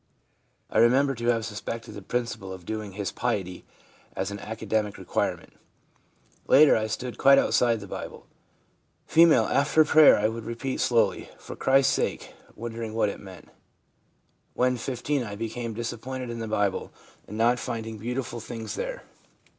I 0.71 0.79
remember 0.79 1.13
to 1.13 1.27
have 1.27 1.45
suspected 1.45 1.93
the 1.93 2.01
principal 2.01 2.51
of" 2.51 2.65
doing" 2.65 2.93
his 2.93 3.11
piety 3.11 3.65
as 4.15 4.31
an 4.31 4.39
academic 4.39 4.97
re 4.97 5.05
quirement. 5.05 5.51
Later, 6.47 6.75
I 6.75 6.87
stood 6.87 7.19
quite 7.19 7.37
outside 7.37 7.79
the 7.81 7.85
Bible.' 7.87 8.25
F.' 9.07 9.15
After 9.55 9.85
prayer 9.85 10.17
I 10.17 10.27
would 10.27 10.45
repeat 10.45 10.79
slowly," 10.81 11.29
For 11.37 11.55
Christ's 11.55 11.93
sake," 11.93 12.33
wondering 12.55 12.95
what 12.95 13.09
it 13.09 13.19
meant. 13.19 13.49
When 14.55 14.75
15 14.75 15.23
I 15.23 15.35
became 15.35 15.75
disappointed 15.75 16.31
in 16.31 16.39
the 16.39 16.47
Bible 16.47 16.91
in 17.27 17.37
not 17.37 17.59
finding 17.59 17.99
beautiful 17.99 18.39
things 18.39 18.73
there. 18.73 19.03